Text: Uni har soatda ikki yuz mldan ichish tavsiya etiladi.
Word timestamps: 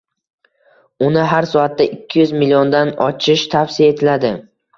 Uni 1.07 1.25
har 1.31 1.47
soatda 1.51 1.87
ikki 1.97 2.21
yuz 2.23 2.33
mldan 2.39 2.95
ichish 3.11 3.45
tavsiya 3.53 3.93
etiladi. 3.95 4.35